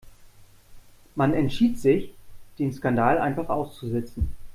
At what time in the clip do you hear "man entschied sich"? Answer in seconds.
1.13-2.09